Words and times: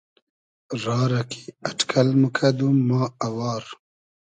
را 0.83 0.99
رۂ 1.11 1.21
کی 1.29 1.41
اݖکئل 1.69 2.09
موکئدوم 2.21 2.77
ما 2.87 3.01
اوار 3.25 3.63